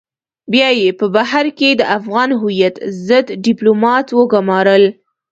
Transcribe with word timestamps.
بيا 0.51 0.69
يې 0.79 0.89
په 0.99 1.05
بهر 1.15 1.45
کې 1.57 1.69
د 1.75 1.81
افغان 1.97 2.29
هويت 2.39 2.75
ضد 3.07 3.27
ډيپلومات 3.45 4.07
وگمارل. 4.19 4.83